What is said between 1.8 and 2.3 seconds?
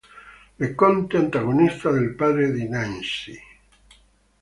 del